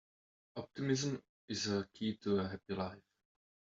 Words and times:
Optimism 0.55 1.21
is 1.47 1.65
the 1.65 1.87
key 1.93 2.15
to 2.23 2.39
a 2.39 2.47
happy 2.47 2.73
life. 2.73 3.03